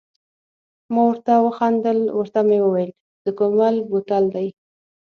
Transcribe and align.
ما 0.93 1.01
ورته 1.09 1.33
و 1.43 1.47
خندل، 1.57 1.99
ورته 2.19 2.39
مې 2.47 2.57
وویل 2.61 2.91
د 3.23 3.27
کومل 3.37 3.75
بوتل 3.89 4.23
دی. 4.35 4.47